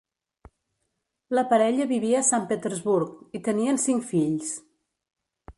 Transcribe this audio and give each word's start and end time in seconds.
La 1.39 1.43
parella 1.51 1.87
vivia 1.93 2.21
a 2.23 2.29
Sant 2.31 2.49
Petersburg 2.53 3.39
i 3.41 3.45
tenien 3.49 3.81
cinc 3.87 4.11
fills. 4.15 4.59